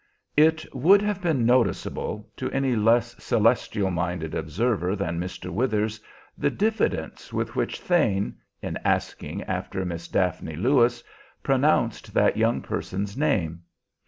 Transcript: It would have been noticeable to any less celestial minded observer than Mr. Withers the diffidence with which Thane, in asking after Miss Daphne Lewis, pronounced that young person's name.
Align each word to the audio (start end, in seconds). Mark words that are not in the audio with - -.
It 0.35 0.65
would 0.73 1.03
have 1.03 1.21
been 1.21 1.45
noticeable 1.45 2.27
to 2.37 2.49
any 2.49 2.75
less 2.75 3.13
celestial 3.23 3.91
minded 3.91 4.33
observer 4.33 4.95
than 4.95 5.19
Mr. 5.19 5.51
Withers 5.51 5.99
the 6.35 6.49
diffidence 6.49 7.31
with 7.31 7.55
which 7.55 7.79
Thane, 7.79 8.37
in 8.63 8.77
asking 8.83 9.43
after 9.43 9.85
Miss 9.85 10.07
Daphne 10.07 10.55
Lewis, 10.55 11.03
pronounced 11.43 12.15
that 12.15 12.35
young 12.35 12.63
person's 12.63 13.15
name. 13.15 13.61